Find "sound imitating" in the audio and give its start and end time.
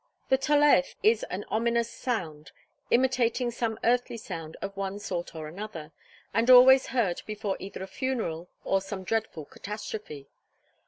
1.91-3.51